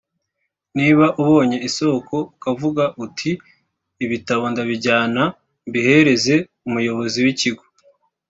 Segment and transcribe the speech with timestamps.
[0.77, 3.31] niba ubonye isoko ukavuga uti
[4.05, 5.21] ibitabo ndabijyana
[5.67, 6.35] mbihereze
[6.67, 7.63] umuyobozi w’ikigo